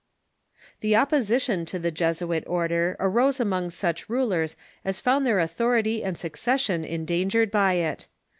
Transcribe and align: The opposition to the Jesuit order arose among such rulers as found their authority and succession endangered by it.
The 0.79 0.95
opposition 0.95 1.63
to 1.65 1.77
the 1.77 1.91
Jesuit 1.91 2.43
order 2.47 2.97
arose 2.99 3.39
among 3.39 3.69
such 3.69 4.09
rulers 4.09 4.55
as 4.83 4.99
found 4.99 5.27
their 5.27 5.39
authority 5.39 6.03
and 6.03 6.17
succession 6.17 6.83
endangered 6.83 7.51
by 7.51 7.73
it. 7.73 8.07